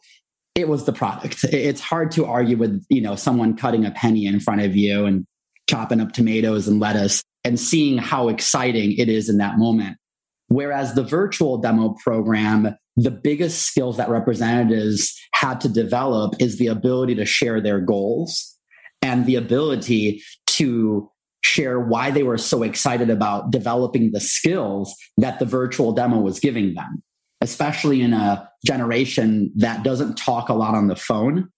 it 0.55 0.67
was 0.67 0.85
the 0.85 0.93
product. 0.93 1.43
It's 1.45 1.79
hard 1.79 2.11
to 2.11 2.25
argue 2.25 2.57
with, 2.57 2.85
you 2.89 3.01
know, 3.01 3.15
someone 3.15 3.55
cutting 3.55 3.85
a 3.85 3.91
penny 3.91 4.25
in 4.25 4.39
front 4.39 4.61
of 4.61 4.75
you 4.75 5.05
and 5.05 5.25
chopping 5.69 6.01
up 6.01 6.11
tomatoes 6.11 6.67
and 6.67 6.79
lettuce 6.79 7.23
and 7.43 7.59
seeing 7.59 7.97
how 7.97 8.27
exciting 8.27 8.97
it 8.97 9.07
is 9.07 9.29
in 9.29 9.37
that 9.37 9.57
moment. 9.57 9.97
Whereas 10.47 10.93
the 10.93 11.03
virtual 11.03 11.57
demo 11.57 11.95
program, 12.03 12.75
the 12.95 13.11
biggest 13.11 13.63
skills 13.63 13.97
that 13.97 14.09
representatives 14.09 15.13
had 15.33 15.59
to 15.61 15.69
develop 15.69 16.35
is 16.39 16.57
the 16.57 16.67
ability 16.67 17.15
to 17.15 17.25
share 17.25 17.59
their 17.59 17.79
goals 17.79 18.57
and 19.01 19.25
the 19.25 19.35
ability 19.35 20.21
to 20.47 21.09
share 21.43 21.79
why 21.79 22.09
they 22.09 22.23
were 22.23 22.37
so 22.37 22.63
excited 22.63 23.09
about 23.09 23.51
developing 23.51 24.11
the 24.11 24.19
skills 24.19 24.95
that 25.17 25.39
the 25.39 25.45
virtual 25.45 25.91
demo 25.91 26.19
was 26.19 26.39
giving 26.39 26.73
them, 26.73 27.03
especially 27.41 28.01
in 28.01 28.13
a 28.13 28.49
generation 28.65 29.51
that 29.55 29.83
doesn't 29.83 30.17
talk 30.17 30.49
a 30.49 30.53
lot 30.53 30.73
on 30.73 30.87
the 30.87 30.95
phone. 30.95 31.49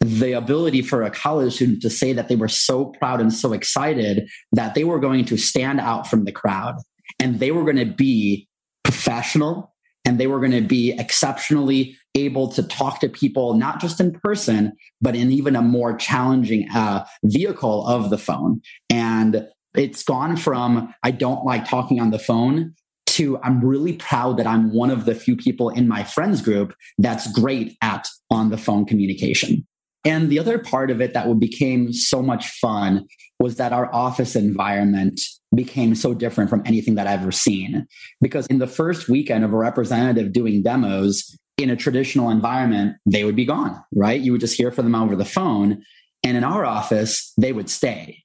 The 0.00 0.32
ability 0.32 0.82
for 0.82 1.02
a 1.02 1.10
college 1.10 1.54
student 1.54 1.82
to 1.82 1.90
say 1.90 2.12
that 2.12 2.28
they 2.28 2.36
were 2.36 2.48
so 2.48 2.86
proud 2.86 3.20
and 3.20 3.32
so 3.32 3.52
excited 3.52 4.28
that 4.52 4.74
they 4.74 4.84
were 4.84 4.98
going 4.98 5.24
to 5.26 5.36
stand 5.36 5.78
out 5.78 6.06
from 6.06 6.24
the 6.24 6.32
crowd 6.32 6.76
and 7.18 7.40
they 7.40 7.50
were 7.50 7.64
going 7.64 7.76
to 7.76 7.86
be 7.86 8.48
professional 8.84 9.74
and 10.04 10.18
they 10.18 10.26
were 10.26 10.38
going 10.38 10.52
to 10.52 10.60
be 10.60 10.92
exceptionally 10.98 11.96
able 12.14 12.48
to 12.48 12.62
talk 12.62 13.00
to 13.00 13.08
people 13.08 13.54
not 13.54 13.80
just 13.80 14.00
in 14.00 14.12
person 14.12 14.72
but 15.00 15.14
in 15.14 15.30
even 15.30 15.56
a 15.56 15.62
more 15.62 15.96
challenging 15.96 16.68
uh, 16.74 17.04
vehicle 17.24 17.86
of 17.86 18.10
the 18.10 18.18
phone. 18.18 18.60
And 18.90 19.46
it's 19.74 20.02
gone 20.02 20.36
from 20.36 20.94
i 21.02 21.10
don't 21.10 21.44
like 21.44 21.68
talking 21.68 22.00
on 22.00 22.10
the 22.10 22.18
phone 22.18 22.74
to 23.06 23.38
i'm 23.38 23.64
really 23.64 23.94
proud 23.94 24.36
that 24.36 24.46
i'm 24.46 24.72
one 24.72 24.90
of 24.90 25.04
the 25.04 25.14
few 25.14 25.36
people 25.36 25.68
in 25.70 25.88
my 25.88 26.04
friends 26.04 26.42
group 26.42 26.74
that's 26.98 27.30
great 27.32 27.76
at 27.82 28.08
on 28.30 28.50
the 28.50 28.58
phone 28.58 28.84
communication 28.84 29.66
and 30.04 30.30
the 30.30 30.38
other 30.38 30.58
part 30.58 30.90
of 30.90 31.00
it 31.00 31.14
that 31.14 31.38
became 31.38 31.92
so 31.92 32.22
much 32.22 32.48
fun 32.48 33.06
was 33.38 33.56
that 33.56 33.72
our 33.72 33.92
office 33.94 34.36
environment 34.36 35.20
became 35.54 35.94
so 35.94 36.14
different 36.14 36.50
from 36.50 36.62
anything 36.64 36.94
that 36.94 37.06
I've 37.06 37.22
ever 37.22 37.32
seen. 37.32 37.86
Because 38.20 38.46
in 38.46 38.58
the 38.58 38.66
first 38.66 39.08
weekend 39.08 39.44
of 39.44 39.52
a 39.52 39.56
representative 39.56 40.32
doing 40.32 40.62
demos 40.62 41.36
in 41.58 41.70
a 41.70 41.76
traditional 41.76 42.30
environment, 42.30 42.96
they 43.06 43.24
would 43.24 43.36
be 43.36 43.44
gone, 43.44 43.82
right? 43.94 44.20
You 44.20 44.32
would 44.32 44.40
just 44.40 44.56
hear 44.56 44.70
from 44.70 44.86
them 44.86 45.00
over 45.00 45.16
the 45.16 45.24
phone. 45.24 45.82
And 46.24 46.36
in 46.36 46.44
our 46.44 46.64
office, 46.64 47.32
they 47.36 47.52
would 47.52 47.68
stay. 47.68 48.24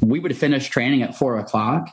We 0.00 0.20
would 0.20 0.36
finish 0.36 0.68
training 0.68 1.02
at 1.02 1.16
four 1.16 1.38
o'clock 1.38 1.90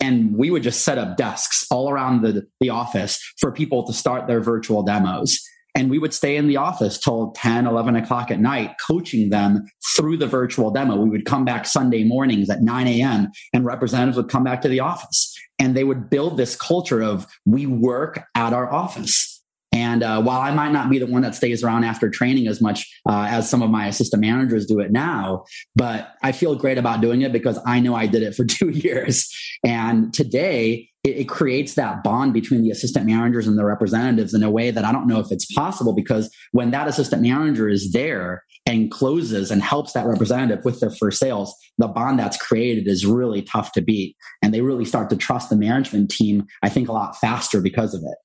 and 0.00 0.36
we 0.36 0.50
would 0.50 0.62
just 0.62 0.84
set 0.84 0.98
up 0.98 1.16
desks 1.16 1.66
all 1.70 1.90
around 1.90 2.22
the, 2.22 2.46
the 2.60 2.70
office 2.70 3.20
for 3.38 3.50
people 3.50 3.84
to 3.84 3.92
start 3.92 4.26
their 4.26 4.40
virtual 4.40 4.82
demos. 4.82 5.40
And 5.78 5.90
we 5.90 6.00
would 6.00 6.12
stay 6.12 6.36
in 6.36 6.48
the 6.48 6.56
office 6.56 6.98
till 6.98 7.30
10, 7.36 7.64
11 7.64 7.94
o'clock 7.94 8.32
at 8.32 8.40
night, 8.40 8.74
coaching 8.84 9.30
them 9.30 9.64
through 9.94 10.16
the 10.16 10.26
virtual 10.26 10.72
demo. 10.72 10.96
We 10.96 11.08
would 11.08 11.24
come 11.24 11.44
back 11.44 11.66
Sunday 11.66 12.02
mornings 12.02 12.50
at 12.50 12.62
9 12.62 12.88
a.m. 12.88 13.28
and 13.52 13.64
representatives 13.64 14.16
would 14.16 14.28
come 14.28 14.42
back 14.42 14.60
to 14.62 14.68
the 14.68 14.80
office 14.80 15.38
and 15.56 15.76
they 15.76 15.84
would 15.84 16.10
build 16.10 16.36
this 16.36 16.56
culture 16.56 17.00
of 17.00 17.28
we 17.46 17.66
work 17.66 18.24
at 18.34 18.52
our 18.52 18.68
office. 18.72 19.37
And 19.78 20.02
uh, 20.02 20.20
while 20.20 20.40
I 20.40 20.50
might 20.50 20.72
not 20.72 20.90
be 20.90 20.98
the 20.98 21.06
one 21.06 21.22
that 21.22 21.36
stays 21.36 21.62
around 21.62 21.84
after 21.84 22.10
training 22.10 22.48
as 22.48 22.60
much 22.60 23.00
uh, 23.08 23.28
as 23.30 23.48
some 23.48 23.62
of 23.62 23.70
my 23.70 23.86
assistant 23.86 24.20
managers 24.20 24.66
do 24.66 24.80
it 24.80 24.90
now, 24.90 25.44
but 25.76 26.14
I 26.20 26.32
feel 26.32 26.56
great 26.56 26.78
about 26.78 27.00
doing 27.00 27.22
it 27.22 27.32
because 27.32 27.60
I 27.64 27.78
know 27.78 27.94
I 27.94 28.08
did 28.08 28.24
it 28.24 28.34
for 28.34 28.44
two 28.58 28.70
years. 28.70 29.32
And 29.64 30.12
today, 30.12 30.90
it, 31.04 31.18
it 31.18 31.28
creates 31.28 31.74
that 31.74 32.02
bond 32.02 32.34
between 32.34 32.62
the 32.62 32.72
assistant 32.72 33.06
managers 33.06 33.46
and 33.46 33.56
the 33.56 33.64
representatives 33.64 34.34
in 34.34 34.42
a 34.42 34.50
way 34.50 34.72
that 34.72 34.84
I 34.84 34.90
don't 34.90 35.06
know 35.06 35.20
if 35.20 35.30
it's 35.30 35.46
possible 35.54 35.94
because 35.94 36.28
when 36.50 36.72
that 36.72 36.88
assistant 36.88 37.22
manager 37.22 37.68
is 37.68 37.92
there 37.92 38.42
and 38.66 38.90
closes 38.90 39.52
and 39.52 39.62
helps 39.62 39.92
that 39.92 40.06
representative 40.06 40.64
with 40.64 40.80
their 40.80 40.90
first 40.90 41.20
sales, 41.20 41.54
the 41.78 41.86
bond 41.86 42.18
that's 42.18 42.36
created 42.36 42.88
is 42.88 43.06
really 43.06 43.42
tough 43.42 43.70
to 43.72 43.80
beat. 43.80 44.16
And 44.42 44.52
they 44.52 44.60
really 44.60 44.84
start 44.84 45.08
to 45.10 45.16
trust 45.16 45.50
the 45.50 45.56
management 45.56 46.10
team, 46.10 46.46
I 46.64 46.68
think, 46.68 46.88
a 46.88 46.92
lot 46.92 47.16
faster 47.16 47.60
because 47.60 47.94
of 47.94 48.02
it. 48.02 48.18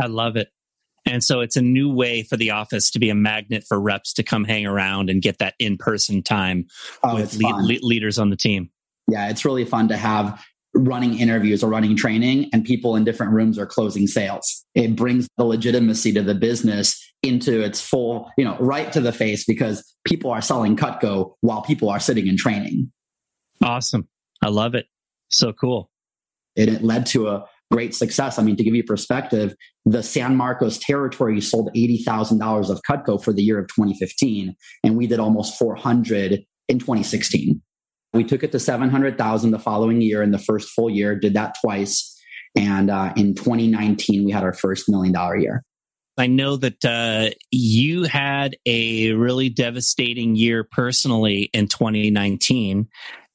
I 0.00 0.06
love 0.06 0.36
it. 0.36 0.48
And 1.12 1.22
so 1.22 1.40
it's 1.40 1.56
a 1.56 1.62
new 1.62 1.92
way 1.92 2.22
for 2.22 2.38
the 2.38 2.52
office 2.52 2.90
to 2.92 2.98
be 2.98 3.10
a 3.10 3.14
magnet 3.14 3.64
for 3.68 3.78
reps 3.78 4.14
to 4.14 4.22
come 4.22 4.44
hang 4.44 4.64
around 4.64 5.10
and 5.10 5.20
get 5.20 5.40
that 5.40 5.54
in 5.58 5.76
person 5.76 6.22
time 6.22 6.64
oh, 7.02 7.16
with 7.16 7.36
le- 7.36 7.48
le- 7.60 7.86
leaders 7.86 8.18
on 8.18 8.30
the 8.30 8.36
team. 8.36 8.70
Yeah, 9.10 9.28
it's 9.28 9.44
really 9.44 9.66
fun 9.66 9.88
to 9.88 9.96
have 9.98 10.42
running 10.74 11.18
interviews 11.18 11.62
or 11.62 11.68
running 11.68 11.96
training 11.96 12.48
and 12.54 12.64
people 12.64 12.96
in 12.96 13.04
different 13.04 13.32
rooms 13.32 13.58
are 13.58 13.66
closing 13.66 14.06
sales. 14.06 14.64
It 14.74 14.96
brings 14.96 15.28
the 15.36 15.44
legitimacy 15.44 16.14
to 16.14 16.22
the 16.22 16.34
business 16.34 16.98
into 17.22 17.60
its 17.60 17.78
full, 17.78 18.30
you 18.38 18.44
know, 18.46 18.56
right 18.58 18.90
to 18.94 19.02
the 19.02 19.12
face 19.12 19.44
because 19.44 19.94
people 20.06 20.30
are 20.30 20.40
selling 20.40 20.78
Cutco 20.78 21.34
while 21.42 21.60
people 21.60 21.90
are 21.90 22.00
sitting 22.00 22.26
in 22.26 22.38
training. 22.38 22.90
Awesome. 23.62 24.08
I 24.42 24.48
love 24.48 24.74
it. 24.74 24.86
So 25.28 25.52
cool. 25.52 25.90
And 26.56 26.70
it 26.70 26.82
led 26.82 27.04
to 27.06 27.28
a 27.28 27.44
great 27.72 27.94
success. 27.94 28.38
I 28.38 28.42
mean, 28.42 28.56
to 28.56 28.62
give 28.62 28.74
you 28.74 28.84
perspective, 28.84 29.54
the 29.86 30.02
San 30.02 30.36
Marcos 30.36 30.78
territory 30.78 31.40
sold 31.40 31.70
$80,000 31.74 32.68
of 32.68 32.82
Cutco 32.88 33.22
for 33.22 33.32
the 33.32 33.42
year 33.42 33.58
of 33.58 33.66
2015, 33.68 34.54
and 34.84 34.96
we 34.96 35.06
did 35.06 35.18
almost 35.18 35.58
400 35.58 36.44
in 36.68 36.78
2016. 36.78 37.62
We 38.12 38.24
took 38.24 38.42
it 38.42 38.52
to 38.52 38.60
700,000 38.60 39.50
the 39.50 39.58
following 39.58 40.02
year 40.02 40.22
in 40.22 40.32
the 40.32 40.38
first 40.38 40.68
full 40.68 40.90
year, 40.90 41.18
did 41.18 41.32
that 41.32 41.56
twice. 41.64 42.14
And 42.54 42.90
uh, 42.90 43.14
in 43.16 43.34
2019, 43.34 44.26
we 44.26 44.32
had 44.32 44.42
our 44.42 44.52
first 44.52 44.90
million 44.90 45.14
dollar 45.14 45.36
year. 45.36 45.64
I 46.18 46.26
know 46.26 46.58
that 46.58 46.84
uh, 46.84 47.30
you 47.50 48.02
had 48.02 48.54
a 48.66 49.12
really 49.12 49.48
devastating 49.48 50.36
year 50.36 50.62
personally 50.62 51.48
in 51.54 51.68
2019. 51.68 52.86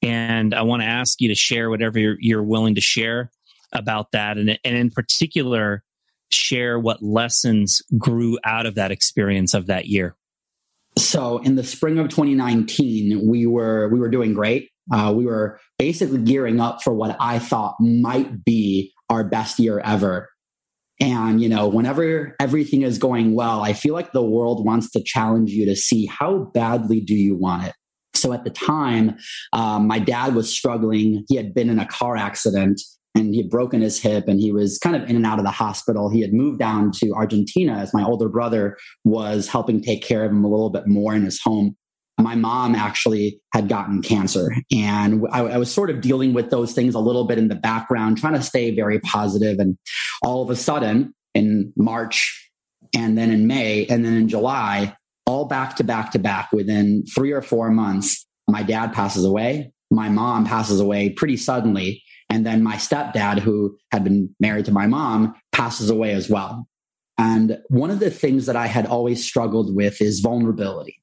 And 0.04 0.54
I 0.54 0.62
want 0.62 0.84
to 0.84 0.88
ask 0.88 1.20
you 1.20 1.30
to 1.30 1.36
share 1.36 1.72
whatever 1.72 1.98
you're, 1.98 2.18
you're 2.20 2.44
willing 2.44 2.76
to 2.76 2.82
share 2.82 3.32
about 3.74 4.12
that. 4.12 4.38
And, 4.38 4.58
and 4.64 4.76
in 4.76 4.90
particular, 4.90 5.84
share 6.32 6.80
what 6.80 7.02
lessons 7.02 7.82
grew 7.98 8.38
out 8.44 8.66
of 8.66 8.76
that 8.76 8.92
experience 8.92 9.54
of 9.54 9.68
that 9.68 9.88
year. 9.88 10.16
So 10.98 11.38
in 11.40 11.56
the 11.56 11.64
spring 11.64 12.00
of 12.00 12.10
2019, 12.10 13.28
we 13.28 13.46
were 13.46 13.88
we 13.90 14.00
were 14.00 14.10
doing 14.10 14.34
great. 14.34 14.70
Uh, 14.92 15.14
we 15.16 15.26
were 15.26 15.60
basically 15.78 16.20
gearing 16.20 16.60
up 16.60 16.82
for 16.82 16.94
what 16.94 17.16
I 17.20 17.40
thought 17.40 17.76
might 17.80 18.44
be 18.44 18.94
our 19.10 19.24
best 19.24 19.60
year 19.60 19.80
ever. 19.80 20.30
And 21.00 21.40
you 21.40 21.50
know, 21.50 21.68
whenever 21.68 22.36
everything 22.40 22.82
is 22.82 22.98
going 22.98 23.36
well, 23.36 23.62
I 23.62 23.74
feel 23.74 23.94
like 23.94 24.12
the 24.12 24.24
world 24.24 24.66
wants 24.66 24.90
to 24.92 25.04
challenge 25.04 25.52
you 25.52 25.66
to 25.66 25.76
see 25.76 26.08
how 26.08 26.50
badly 26.54 27.00
do 27.00 27.14
you 27.14 27.36
want 27.36 27.68
it. 27.68 27.74
So 28.16 28.34
at 28.34 28.44
the 28.44 28.50
time, 28.50 29.18
um, 29.54 29.86
my 29.86 30.00
dad 30.00 30.34
was 30.34 30.50
struggling. 30.50 31.24
He 31.30 31.36
had 31.36 31.54
been 31.54 31.70
in 31.70 31.78
a 31.78 31.86
car 31.86 32.18
accident 32.18 32.82
and 33.18 33.34
he 33.34 33.42
had 33.42 33.50
broken 33.50 33.82
his 33.82 34.00
hip 34.00 34.28
and 34.28 34.40
he 34.40 34.52
was 34.52 34.78
kind 34.78 34.96
of 34.96 35.10
in 35.10 35.16
and 35.16 35.26
out 35.26 35.40
of 35.40 35.46
the 35.46 35.52
hospital. 35.52 36.10
He 36.10 36.22
had 36.22 36.34
moved 36.34 36.60
down 36.60 36.92
to 36.98 37.12
Argentina 37.14 37.74
as 37.74 37.94
my 37.94 38.04
older 38.04 38.30
brother 38.30 38.78
was 39.04 39.48
helping 39.48 39.82
take 39.82 40.04
care 40.04 40.24
of 40.24 40.32
him 40.32 40.44
a 40.44 40.48
little 40.48 40.70
bit 40.70 40.88
more 40.88 41.14
in 41.14 41.24
his 41.24 41.42
home. 41.42 41.76
My 42.20 42.36
mom 42.36 42.74
actually 42.74 43.40
had 43.54 43.70
gotten 43.70 44.02
cancer, 44.02 44.50
and 44.72 45.24
I, 45.32 45.42
I 45.42 45.58
was 45.58 45.72
sort 45.72 45.92
of 45.92 46.02
dealing 46.02 46.34
with 46.34 46.50
those 46.50 46.74
things 46.74 46.96
a 46.96 47.00
little 47.00 47.26
bit 47.26 47.38
in 47.38 47.48
the 47.48 47.56
background, 47.56 48.18
trying 48.18 48.34
to 48.34 48.42
stay 48.42 48.74
very 48.76 49.00
positive. 49.00 49.60
And 49.60 49.78
all 50.24 50.42
of 50.42 50.50
a 50.50 50.56
sudden, 50.56 51.14
in 51.36 51.74
March, 51.78 52.50
and 52.96 53.20
then 53.20 53.30
in 53.30 53.46
May, 53.46 53.86
and 53.86 54.04
then 54.04 54.14
in 54.14 54.30
July, 54.30 54.96
all 55.28 55.46
back 55.46 55.76
to 55.76 55.84
back 55.84 56.12
to 56.14 56.20
back 56.20 56.52
within 56.52 57.04
three 57.14 57.34
or 57.34 57.44
four 57.44 57.70
months, 57.70 58.26
my 58.48 58.64
dad 58.64 58.94
passes 58.94 59.24
away. 59.24 59.72
My 59.92 60.10
mom 60.10 60.46
passes 60.46 60.80
away 60.80 61.12
pretty 61.12 61.38
suddenly. 61.38 62.02
And 62.30 62.46
then 62.46 62.64
my 62.64 62.76
stepdad, 62.76 63.40
who 63.40 63.78
had 63.92 64.04
been 64.04 64.36
married 64.40 64.66
to 64.66 64.72
my 64.72 64.88
mom, 64.88 65.36
passes 65.52 65.90
away 65.90 66.14
as 66.14 66.30
well. 66.30 66.68
And 67.18 67.60
one 67.70 67.90
of 67.90 68.00
the 68.00 68.12
things 68.12 68.46
that 68.46 68.56
I 68.56 68.68
had 68.68 68.86
always 68.86 69.26
struggled 69.26 69.76
with 69.76 70.02
is 70.02 70.20
vulnerability. 70.20 71.02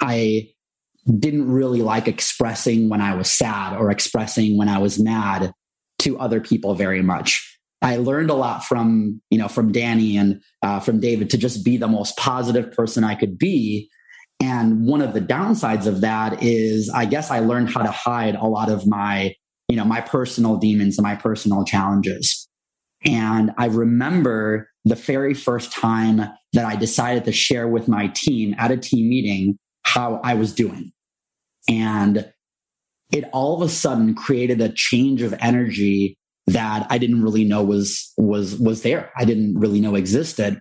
I 0.00 0.50
didn't 1.18 1.50
really 1.50 1.82
like 1.82 2.06
expressing 2.06 2.88
when 2.88 3.00
I 3.00 3.14
was 3.14 3.30
sad 3.30 3.76
or 3.76 3.90
expressing 3.90 4.56
when 4.56 4.68
I 4.68 4.78
was 4.78 5.00
mad 5.00 5.52
to 6.00 6.18
other 6.18 6.40
people 6.40 6.74
very 6.74 7.02
much. 7.02 7.58
I 7.82 7.96
learned 7.96 8.30
a 8.30 8.34
lot 8.34 8.64
from, 8.64 9.22
you 9.30 9.38
know, 9.38 9.48
from 9.48 9.72
Danny 9.72 10.16
and 10.16 10.42
uh, 10.62 10.80
from 10.80 11.00
David 11.00 11.30
to 11.30 11.38
just 11.38 11.64
be 11.64 11.78
the 11.78 11.88
most 11.88 12.16
positive 12.16 12.72
person 12.72 13.04
I 13.04 13.14
could 13.14 13.38
be. 13.38 13.90
And 14.42 14.86
one 14.86 15.00
of 15.02 15.14
the 15.14 15.20
downsides 15.20 15.86
of 15.86 16.02
that 16.02 16.42
is, 16.42 16.90
I 16.90 17.06
guess 17.06 17.30
I 17.30 17.40
learned 17.40 17.70
how 17.70 17.82
to 17.82 17.90
hide 17.90 18.34
a 18.34 18.46
lot 18.46 18.70
of 18.70 18.86
my 18.86 19.34
you 19.70 19.76
know, 19.76 19.84
my 19.84 20.00
personal 20.00 20.56
demons 20.56 20.98
and 20.98 21.04
my 21.04 21.14
personal 21.14 21.64
challenges. 21.64 22.48
And 23.06 23.52
I 23.56 23.66
remember 23.66 24.68
the 24.84 24.96
very 24.96 25.32
first 25.32 25.72
time 25.72 26.22
that 26.52 26.64
I 26.66 26.74
decided 26.74 27.24
to 27.24 27.32
share 27.32 27.68
with 27.68 27.86
my 27.86 28.08
team 28.08 28.54
at 28.58 28.72
a 28.72 28.76
team 28.76 29.08
meeting 29.08 29.58
how 29.84 30.20
I 30.24 30.34
was 30.34 30.52
doing. 30.52 30.90
And 31.68 32.32
it 33.12 33.24
all 33.32 33.54
of 33.54 33.62
a 33.62 33.72
sudden 33.72 34.14
created 34.14 34.60
a 34.60 34.72
change 34.74 35.22
of 35.22 35.34
energy 35.38 36.16
that 36.48 36.86
I 36.90 36.98
didn't 36.98 37.22
really 37.22 37.44
know 37.44 37.62
was 37.62 38.12
was 38.16 38.56
was 38.56 38.82
there. 38.82 39.12
I 39.16 39.24
didn't 39.24 39.56
really 39.56 39.80
know 39.80 39.94
existed. 39.94 40.58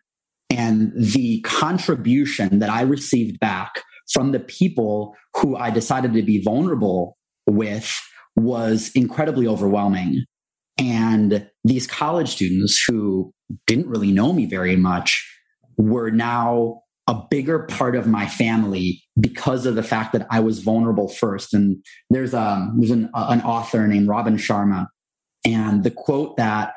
And 0.52 0.92
the 0.96 1.42
contribution 1.42 2.60
that 2.60 2.70
I 2.70 2.82
received 2.82 3.40
back 3.40 3.84
from 4.12 4.34
the 4.34 4.40
people 4.40 5.16
who 5.36 5.56
I 5.56 5.72
decided 5.72 6.14
to 6.14 6.22
be 6.22 6.44
vulnerable 6.44 7.18
with 7.48 8.00
was 8.40 8.92
incredibly 8.96 9.48
overwhelming. 9.48 10.26
And 10.80 11.50
these 11.64 11.86
college 11.86 12.30
students 12.30 12.84
who 12.88 13.34
didn't 13.68 13.88
really 13.88 14.12
know 14.12 14.34
me 14.34 14.46
very 14.46 14.76
much 14.76 15.26
were 15.78 16.10
now 16.10 16.82
a 17.08 17.24
bigger 17.30 17.60
part 17.60 17.96
of 17.96 18.08
my 18.08 18.28
family 18.28 19.02
because 19.20 19.66
of 19.66 19.76
the 19.76 19.84
fact 19.84 20.14
that 20.14 20.28
I 20.30 20.40
was 20.40 20.60
vulnerable 20.60 21.10
first. 21.10 21.54
And 21.54 21.84
there's, 22.10 22.34
um, 22.34 22.76
there's 22.78 22.92
an, 22.92 23.10
an 23.14 23.42
author 23.42 23.88
named 23.88 24.08
Robin 24.08 24.38
Sharma. 24.38 24.88
And 25.46 25.84
the 25.84 25.92
quote 25.92 26.38
that 26.38 26.74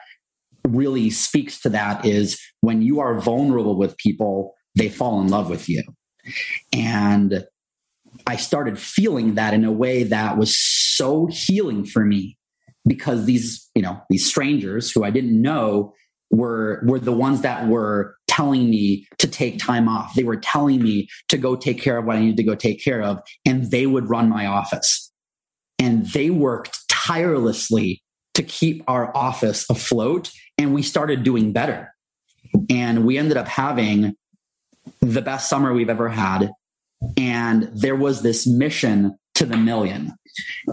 really 0.66 1.10
speaks 1.10 1.60
to 1.60 1.68
that 1.70 2.04
is 2.04 2.40
when 2.60 2.82
you 2.82 3.00
are 3.00 3.20
vulnerable 3.20 3.76
with 3.76 3.96
people, 3.98 4.54
they 4.74 4.88
fall 4.88 5.20
in 5.20 5.28
love 5.28 5.50
with 5.50 5.68
you. 5.68 5.82
And 6.72 7.44
I 8.26 8.36
started 8.36 8.78
feeling 8.78 9.34
that 9.34 9.54
in 9.54 9.64
a 9.64 9.72
way 9.72 10.04
that 10.04 10.38
was 10.38 10.56
so 10.96 11.26
healing 11.30 11.84
for 11.84 12.04
me 12.04 12.36
because 12.86 13.24
these, 13.24 13.68
you 13.74 13.82
know, 13.82 14.00
these 14.10 14.26
strangers 14.26 14.90
who 14.90 15.04
I 15.04 15.10
didn't 15.10 15.40
know 15.40 15.94
were 16.30 16.82
were 16.84 16.98
the 16.98 17.12
ones 17.12 17.42
that 17.42 17.68
were 17.68 18.16
telling 18.26 18.70
me 18.70 19.06
to 19.18 19.28
take 19.28 19.58
time 19.58 19.88
off. 19.88 20.14
They 20.14 20.24
were 20.24 20.36
telling 20.36 20.82
me 20.82 21.08
to 21.28 21.36
go 21.36 21.54
take 21.54 21.80
care 21.80 21.98
of 21.98 22.06
what 22.06 22.16
I 22.16 22.20
needed 22.20 22.38
to 22.38 22.42
go 22.42 22.54
take 22.54 22.82
care 22.82 23.02
of 23.02 23.20
and 23.44 23.70
they 23.70 23.86
would 23.86 24.08
run 24.08 24.30
my 24.30 24.46
office. 24.46 25.12
And 25.78 26.06
they 26.06 26.30
worked 26.30 26.78
tirelessly 26.88 28.02
to 28.34 28.42
keep 28.42 28.82
our 28.88 29.14
office 29.14 29.68
afloat 29.68 30.30
and 30.56 30.72
we 30.72 30.82
started 30.82 31.22
doing 31.22 31.52
better. 31.52 31.92
And 32.70 33.04
we 33.04 33.18
ended 33.18 33.36
up 33.36 33.48
having 33.48 34.14
the 35.00 35.22
best 35.22 35.50
summer 35.50 35.72
we've 35.72 35.90
ever 35.90 36.08
had. 36.08 36.50
And 37.16 37.70
there 37.74 37.96
was 37.96 38.22
this 38.22 38.46
mission 38.46 39.18
to 39.42 39.46
the 39.46 39.56
million. 39.56 40.12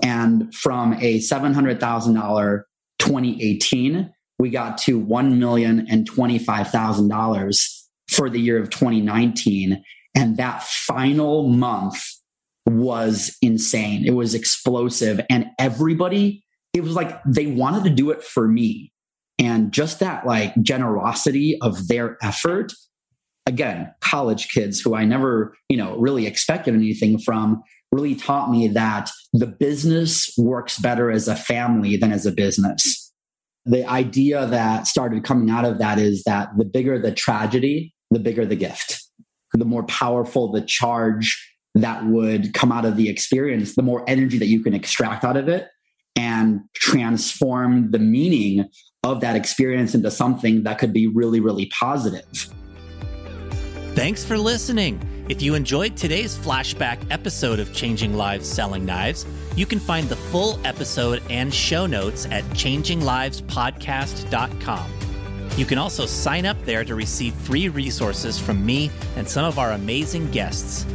And 0.04 0.54
from 0.54 0.94
a 0.94 1.18
$700,000 1.20 2.62
2018, 3.00 4.14
we 4.38 4.50
got 4.50 4.78
to 4.80 5.00
$1,025,000 5.00 7.84
for 8.10 8.30
the 8.30 8.40
year 8.40 8.62
of 8.62 8.70
2019. 8.70 9.82
And 10.16 10.38
that 10.38 10.64
final 10.64 11.50
month 11.50 12.02
was 12.66 13.38
insane. 13.42 14.06
It 14.06 14.14
was 14.14 14.36
explosive. 14.36 15.20
And 15.30 15.48
everybody, 15.58 16.44
it 16.74 16.84
was 16.84 16.94
like 16.94 17.24
they 17.24 17.48
wanted 17.48 17.86
to 17.86 17.90
do 17.90 18.12
it 18.12 18.22
for 18.24 18.48
me. 18.48 18.94
And 19.40 19.72
just 19.72 20.00
that 20.00 20.28
like 20.28 20.54
generosity 20.62 21.58
of 21.62 21.88
their 21.88 22.18
effort 22.22 22.74
again, 23.50 23.92
college 24.00 24.50
kids 24.50 24.80
who 24.80 24.96
I 24.96 25.06
never, 25.06 25.56
you 25.70 25.78
know, 25.78 25.98
really 25.98 26.28
expected 26.28 26.76
anything 26.76 27.18
from 27.18 27.64
really 27.92 28.16
taught 28.16 28.52
me 28.52 28.68
that 28.68 29.10
the 29.34 29.48
business 29.48 30.34
works 30.38 30.80
better 30.80 31.12
as 31.12 31.28
a 31.28 31.36
family 31.36 31.98
than 31.98 32.12
as 32.12 32.26
a 32.26 32.32
business. 32.32 33.12
The 33.66 33.86
idea 33.86 34.46
that 34.48 34.88
started 34.88 35.24
coming 35.24 35.50
out 35.50 35.66
of 35.66 35.80
that 35.80 36.00
is 36.00 36.24
that 36.24 36.50
the 36.58 36.66
bigger 36.66 37.00
the 37.00 37.12
tragedy, 37.12 37.94
the 38.12 38.20
bigger 38.20 38.46
the 38.46 38.56
gift. 38.56 39.04
The 39.54 39.66
more 39.66 39.84
powerful 39.84 40.52
the 40.52 40.62
charge 40.62 41.38
that 41.76 42.06
would 42.06 42.54
come 42.54 42.72
out 42.72 42.86
of 42.86 42.96
the 42.96 43.10
experience, 43.10 43.76
the 43.76 43.82
more 43.82 44.04
energy 44.08 44.38
that 44.38 44.48
you 44.48 44.62
can 44.64 44.74
extract 44.74 45.24
out 45.24 45.38
of 45.38 45.48
it 45.48 45.68
and 46.16 46.62
transform 46.76 47.92
the 47.92 48.00
meaning 48.00 48.70
of 49.04 49.22
that 49.22 49.36
experience 49.36 49.96
into 49.96 50.12
something 50.12 50.64
that 50.64 50.78
could 50.78 50.94
be 50.94 51.08
really, 51.08 51.40
really 51.40 51.72
positive. 51.80 52.26
Thanks 53.96 54.24
for 54.24 54.38
listening. 54.38 55.19
If 55.30 55.42
you 55.44 55.54
enjoyed 55.54 55.96
today's 55.96 56.36
flashback 56.36 56.98
episode 57.12 57.60
of 57.60 57.72
Changing 57.72 58.16
Lives 58.16 58.50
Selling 58.50 58.84
Knives, 58.84 59.28
you 59.56 59.68
can 59.68 59.78
find 59.78 60.10
the 60.10 60.16
full 60.16 60.60
episode 60.66 61.22
and 61.30 61.54
show 61.54 61.86
notes 61.86 62.26
at 62.32 62.44
changinglivespodcast.com. 62.46 64.92
You 65.56 65.68
can 65.68 65.78
also 65.78 66.08
sign 66.08 66.48
up 66.48 66.58
there 66.66 66.84
to 66.84 66.96
receive 66.96 67.36
free 67.36 67.70
resources 67.70 68.40
from 68.40 68.66
me 68.66 68.90
and 69.18 69.30
some 69.30 69.46
of 69.46 69.60
our 69.60 69.74
amazing 69.74 70.32
guests. 70.32 70.88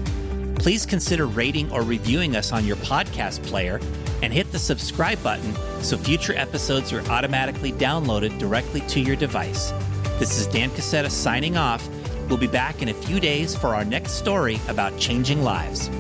Please 0.57 0.85
consider 0.85 1.29
rating 1.29 1.71
or 1.71 1.83
reviewing 1.83 2.35
us 2.35 2.51
on 2.51 2.67
your 2.67 2.75
podcast 2.77 3.41
player 3.45 3.79
and 4.21 4.33
hit 4.33 4.51
the 4.51 4.59
subscribe 4.59 5.23
button 5.23 5.55
so 5.81 5.97
future 5.97 6.35
episodes 6.35 6.93
are 6.93 7.09
automatically 7.09 7.71
downloaded 7.71 8.37
directly 8.41 8.81
to 8.89 8.99
your 8.99 9.15
device. 9.15 9.71
This 10.19 10.41
is 10.41 10.49
Dan 10.49 10.71
Casetta 10.71 11.09
signing 11.09 11.57
off 11.57 11.89
We'll 12.29 12.39
be 12.39 12.47
back 12.47 12.83
in 12.83 12.89
a 12.89 12.95
few 12.95 13.21
days 13.21 13.55
for 13.55 13.75
our 13.75 13.85
next 13.85 14.13
story 14.13 14.61
about 14.69 14.99
changing 14.99 15.43
lives. 15.43 15.91